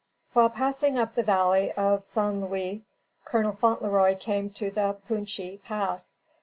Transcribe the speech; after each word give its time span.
While 0.33 0.49
passing 0.49 0.97
up 0.97 1.13
the 1.13 1.21
valley 1.21 1.71
of 1.73 2.01
San 2.03 2.41
Luis, 2.43 2.81
Colonel 3.23 3.51
Fauntleroy 3.51 4.15
came 4.15 4.49
to 4.49 4.71
the 4.71 4.97
Punchi 5.07 5.61
Pass. 5.63 6.17